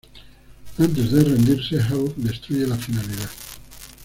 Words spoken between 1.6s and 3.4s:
Havok destruye la Finalidad.